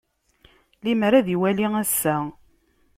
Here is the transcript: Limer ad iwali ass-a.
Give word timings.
Limer 0.83 1.13
ad 1.13 1.27
iwali 1.35 1.67
ass-a. 1.81 2.15